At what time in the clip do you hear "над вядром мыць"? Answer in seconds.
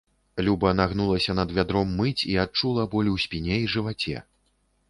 1.39-2.25